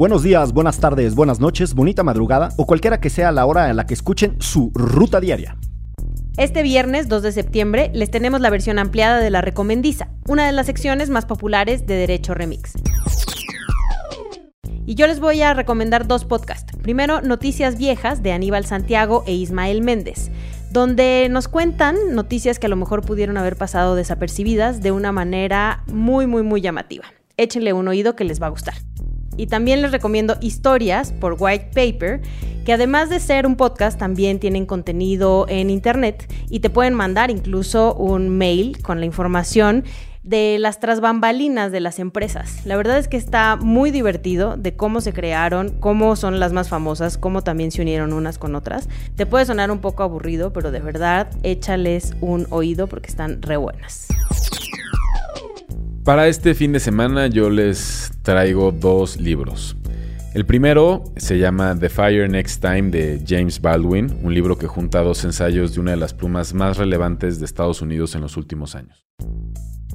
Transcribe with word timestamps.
buenos 0.00 0.22
días, 0.22 0.54
buenas 0.54 0.80
tardes, 0.80 1.14
buenas 1.14 1.40
noches, 1.40 1.74
bonita 1.74 2.02
madrugada 2.02 2.48
o 2.56 2.64
cualquiera 2.64 3.00
que 3.00 3.10
sea 3.10 3.32
la 3.32 3.44
hora 3.44 3.68
en 3.68 3.76
la 3.76 3.84
que 3.84 3.92
escuchen 3.92 4.40
su 4.40 4.72
ruta 4.72 5.20
diaria. 5.20 5.58
Este 6.38 6.62
viernes 6.62 7.10
2 7.10 7.22
de 7.22 7.32
septiembre 7.32 7.90
les 7.92 8.10
tenemos 8.10 8.40
la 8.40 8.48
versión 8.48 8.78
ampliada 8.78 9.18
de 9.20 9.28
la 9.28 9.42
Recomendiza, 9.42 10.08
una 10.26 10.46
de 10.46 10.52
las 10.52 10.64
secciones 10.64 11.10
más 11.10 11.26
populares 11.26 11.86
de 11.86 11.96
Derecho 11.96 12.32
Remix. 12.32 12.72
Y 14.86 14.94
yo 14.94 15.06
les 15.06 15.20
voy 15.20 15.42
a 15.42 15.52
recomendar 15.52 16.06
dos 16.06 16.24
podcasts. 16.24 16.74
Primero, 16.78 17.20
Noticias 17.20 17.76
Viejas 17.76 18.22
de 18.22 18.32
Aníbal 18.32 18.64
Santiago 18.64 19.22
e 19.26 19.34
Ismael 19.34 19.82
Méndez, 19.82 20.30
donde 20.72 21.28
nos 21.30 21.46
cuentan 21.46 21.96
noticias 22.12 22.58
que 22.58 22.68
a 22.68 22.70
lo 22.70 22.76
mejor 22.76 23.02
pudieron 23.04 23.36
haber 23.36 23.56
pasado 23.56 23.96
desapercibidas 23.96 24.80
de 24.80 24.92
una 24.92 25.12
manera 25.12 25.84
muy, 25.92 26.26
muy, 26.26 26.42
muy 26.42 26.62
llamativa. 26.62 27.04
Échenle 27.36 27.74
un 27.74 27.86
oído 27.86 28.16
que 28.16 28.24
les 28.24 28.40
va 28.40 28.46
a 28.46 28.50
gustar. 28.50 28.74
Y 29.40 29.46
también 29.46 29.80
les 29.80 29.90
recomiendo 29.90 30.36
Historias 30.42 31.12
por 31.12 31.36
White 31.38 31.70
Paper, 31.74 32.20
que 32.66 32.74
además 32.74 33.08
de 33.08 33.20
ser 33.20 33.46
un 33.46 33.56
podcast, 33.56 33.98
también 33.98 34.38
tienen 34.38 34.66
contenido 34.66 35.46
en 35.48 35.70
internet 35.70 36.30
y 36.50 36.60
te 36.60 36.68
pueden 36.68 36.92
mandar 36.92 37.30
incluso 37.30 37.94
un 37.94 38.28
mail 38.28 38.82
con 38.82 39.00
la 39.00 39.06
información 39.06 39.84
de 40.22 40.58
las 40.58 40.78
trasbambalinas 40.78 41.72
de 41.72 41.80
las 41.80 41.98
empresas. 41.98 42.66
La 42.66 42.76
verdad 42.76 42.98
es 42.98 43.08
que 43.08 43.16
está 43.16 43.56
muy 43.56 43.90
divertido 43.90 44.58
de 44.58 44.76
cómo 44.76 45.00
se 45.00 45.14
crearon, 45.14 45.70
cómo 45.80 46.16
son 46.16 46.38
las 46.38 46.52
más 46.52 46.68
famosas, 46.68 47.16
cómo 47.16 47.40
también 47.40 47.70
se 47.70 47.80
unieron 47.80 48.12
unas 48.12 48.36
con 48.36 48.54
otras. 48.54 48.90
Te 49.16 49.24
puede 49.24 49.46
sonar 49.46 49.70
un 49.70 49.78
poco 49.78 50.02
aburrido, 50.02 50.52
pero 50.52 50.70
de 50.70 50.80
verdad 50.80 51.30
échales 51.42 52.14
un 52.20 52.46
oído 52.50 52.88
porque 52.88 53.08
están 53.08 53.40
re 53.40 53.56
buenas. 53.56 54.08
Para 56.10 56.26
este 56.26 56.56
fin 56.56 56.72
de 56.72 56.80
semana 56.80 57.28
yo 57.28 57.50
les 57.50 58.10
traigo 58.22 58.72
dos 58.72 59.20
libros. 59.20 59.76
El 60.34 60.44
primero 60.44 61.04
se 61.16 61.38
llama 61.38 61.78
The 61.78 61.88
Fire 61.88 62.28
Next 62.28 62.60
Time 62.60 62.90
de 62.90 63.22
James 63.24 63.60
Baldwin, 63.60 64.18
un 64.20 64.34
libro 64.34 64.58
que 64.58 64.66
junta 64.66 65.04
dos 65.04 65.22
ensayos 65.22 65.72
de 65.72 65.80
una 65.80 65.92
de 65.92 65.98
las 65.98 66.12
plumas 66.12 66.52
más 66.52 66.78
relevantes 66.78 67.38
de 67.38 67.44
Estados 67.44 67.80
Unidos 67.80 68.16
en 68.16 68.22
los 68.22 68.36
últimos 68.36 68.74
años. 68.74 69.06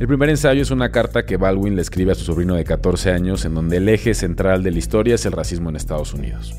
El 0.00 0.08
primer 0.08 0.30
ensayo 0.30 0.60
es 0.60 0.72
una 0.72 0.90
carta 0.90 1.24
que 1.24 1.36
Baldwin 1.36 1.76
le 1.76 1.82
escribe 1.82 2.10
a 2.10 2.16
su 2.16 2.24
sobrino 2.24 2.56
de 2.56 2.64
14 2.64 3.12
años 3.12 3.44
en 3.44 3.54
donde 3.54 3.76
el 3.76 3.88
eje 3.88 4.12
central 4.14 4.64
de 4.64 4.72
la 4.72 4.78
historia 4.80 5.14
es 5.14 5.24
el 5.26 5.32
racismo 5.32 5.70
en 5.70 5.76
Estados 5.76 6.12
Unidos. 6.12 6.52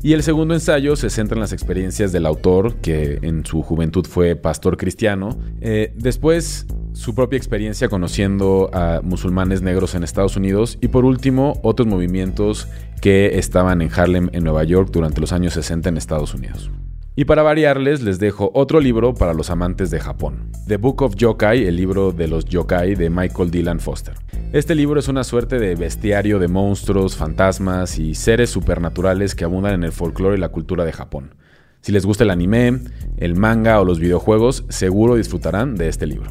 Y 0.00 0.12
el 0.12 0.22
segundo 0.22 0.54
ensayo 0.54 0.94
se 0.94 1.10
centra 1.10 1.34
en 1.34 1.40
las 1.40 1.52
experiencias 1.52 2.12
del 2.12 2.24
autor, 2.24 2.76
que 2.76 3.18
en 3.22 3.44
su 3.44 3.62
juventud 3.62 4.06
fue 4.06 4.36
pastor 4.36 4.76
cristiano. 4.76 5.36
Eh, 5.60 5.92
después 5.96 6.66
su 6.92 7.14
propia 7.14 7.36
experiencia 7.36 7.88
conociendo 7.88 8.70
a 8.72 9.00
musulmanes 9.02 9.62
negros 9.62 9.94
en 9.94 10.02
Estados 10.02 10.36
Unidos 10.36 10.78
y 10.80 10.88
por 10.88 11.04
último 11.04 11.58
otros 11.62 11.86
movimientos 11.86 12.68
que 13.00 13.38
estaban 13.38 13.82
en 13.82 13.90
Harlem, 13.92 14.28
en 14.32 14.44
Nueva 14.44 14.64
York, 14.64 14.90
durante 14.92 15.20
los 15.20 15.32
años 15.32 15.54
60 15.54 15.88
en 15.88 15.96
Estados 15.96 16.34
Unidos. 16.34 16.70
Y 17.16 17.24
para 17.24 17.42
variarles, 17.42 18.02
les 18.02 18.18
dejo 18.18 18.50
otro 18.54 18.80
libro 18.80 19.14
para 19.14 19.34
los 19.34 19.50
amantes 19.50 19.90
de 19.90 20.00
Japón, 20.00 20.50
The 20.68 20.76
Book 20.76 21.02
of 21.02 21.16
Yokai, 21.16 21.66
el 21.66 21.76
libro 21.76 22.12
de 22.12 22.28
los 22.28 22.44
yokai 22.44 22.94
de 22.94 23.10
Michael 23.10 23.50
Dylan 23.50 23.80
Foster. 23.80 24.14
Este 24.52 24.74
libro 24.74 24.98
es 24.98 25.08
una 25.08 25.24
suerte 25.24 25.58
de 25.58 25.74
bestiario 25.74 26.38
de 26.38 26.48
monstruos, 26.48 27.16
fantasmas 27.16 27.98
y 27.98 28.14
seres 28.14 28.50
supernaturales 28.50 29.34
que 29.34 29.44
abundan 29.44 29.74
en 29.74 29.84
el 29.84 29.92
folclore 29.92 30.36
y 30.36 30.40
la 30.40 30.48
cultura 30.48 30.84
de 30.84 30.92
Japón. 30.92 31.34
Si 31.82 31.92
les 31.92 32.06
gusta 32.06 32.24
el 32.24 32.30
anime, 32.30 32.80
el 33.16 33.36
manga 33.36 33.80
o 33.80 33.84
los 33.84 33.98
videojuegos, 33.98 34.64
seguro 34.68 35.16
disfrutarán 35.16 35.76
de 35.76 35.88
este 35.88 36.06
libro. 36.06 36.30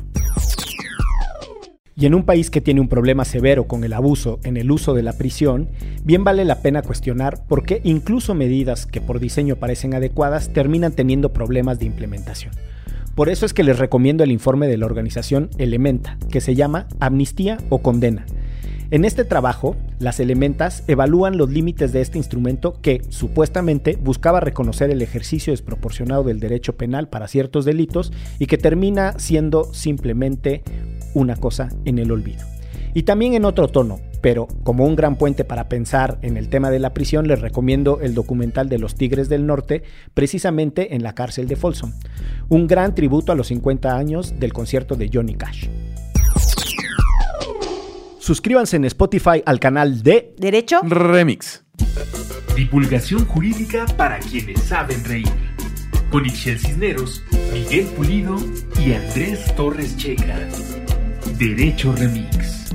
Y 2.00 2.06
en 2.06 2.16
un 2.16 2.24
país 2.24 2.50
que 2.50 2.62
tiene 2.62 2.80
un 2.80 2.88
problema 2.88 3.26
severo 3.26 3.68
con 3.68 3.84
el 3.84 3.92
abuso 3.92 4.40
en 4.44 4.56
el 4.56 4.72
uso 4.72 4.94
de 4.94 5.04
la 5.04 5.18
prisión, 5.18 5.68
bien 6.06 6.24
vale 6.24 6.46
la 6.46 6.62
pena 6.62 6.82
cuestionar 6.82 7.46
por 7.46 7.64
qué 7.64 7.82
incluso 7.84 8.34
medidas 8.34 8.86
que 8.86 9.02
por 9.02 9.20
diseño 9.20 9.58
parecen 9.58 9.94
adecuadas 9.94 10.54
terminan 10.54 10.94
teniendo 10.94 11.34
problemas 11.34 11.78
de 11.78 11.88
implementación. 11.88 12.54
Por 13.16 13.28
eso 13.28 13.46
es 13.46 13.54
que 13.54 13.64
les 13.66 13.80
recomiendo 13.80 14.24
el 14.24 14.32
informe 14.32 14.70
de 14.70 14.78
la 14.78 14.86
organización 14.86 15.50
Elementa, 15.58 16.18
que 16.32 16.40
se 16.40 16.56
llama 16.56 16.88
Amnistía 17.02 17.58
o 17.68 17.80
Condena. 17.80 18.26
En 18.92 19.06
este 19.06 19.26
trabajo, 19.26 19.76
las 20.00 20.20
elementas 20.20 20.84
evalúan 20.88 21.38
los 21.38 21.52
límites 21.52 21.92
de 21.92 22.02
este 22.02 22.18
instrumento 22.18 22.80
que, 22.82 23.02
supuestamente, 23.10 24.00
buscaba 24.02 24.40
reconocer 24.40 24.90
el 24.90 25.04
ejercicio 25.04 25.52
desproporcionado 25.54 26.24
del 26.24 26.40
derecho 26.40 26.76
penal 26.76 27.08
para 27.08 27.28
ciertos 27.28 27.66
delitos 27.66 28.12
y 28.40 28.48
que 28.48 28.58
termina 28.58 29.20
siendo 29.20 29.72
simplemente 29.74 30.64
una 31.14 31.36
cosa 31.36 31.70
en 31.86 32.00
el 32.00 32.12
olvido. 32.12 32.46
Y 32.94 33.04
también 33.04 33.34
en 33.34 33.46
otro 33.46 33.68
tono, 33.68 34.00
pero 34.22 34.48
como 34.64 34.86
un 34.86 34.96
gran 34.96 35.16
puente 35.16 35.44
para 35.44 35.70
pensar 35.70 36.18
en 36.22 36.38
el 36.38 36.50
tema 36.50 36.72
de 36.72 36.80
la 36.80 36.94
prisión, 36.94 37.28
les 37.28 37.40
recomiendo 37.40 38.00
el 38.02 38.16
documental 38.16 38.68
de 38.68 38.80
los 38.80 38.96
Tigres 38.96 39.30
del 39.30 39.46
Norte, 39.46 39.84
precisamente 40.14 40.96
en 40.96 41.04
la 41.04 41.14
cárcel 41.14 41.48
de 41.48 41.56
Folsom. 41.56 41.94
Un 42.50 42.68
gran 42.68 42.96
tributo 42.96 43.32
a 43.32 43.36
los 43.36 43.48
50 43.48 43.96
años 43.96 44.40
del 44.40 44.54
concierto 44.54 44.96
de 44.96 45.10
Johnny 45.14 45.36
Cash. 45.36 45.68
Suscríbanse 48.18 48.76
en 48.76 48.86
Spotify 48.86 49.42
al 49.46 49.60
canal 49.60 50.04
de 50.04 50.36
Derecho 50.38 50.82
Remix. 50.84 51.64
Divulgación 52.56 53.26
jurídica 53.26 53.86
para 53.98 54.20
quienes 54.20 54.60
saben 54.62 55.04
reír. 55.06 55.30
Con 56.12 56.26
Ixel 56.26 56.60
Cisneros, 56.60 57.24
Miguel 57.54 57.86
Pulido 57.96 58.36
y 58.84 58.94
Andrés 58.94 59.56
Torres 59.56 59.96
Checa. 59.96 60.38
Derecho 61.38 61.92
Remix. 61.92 62.69